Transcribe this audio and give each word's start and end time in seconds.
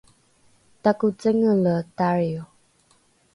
takocengele 0.81 1.73
tario 1.97 2.41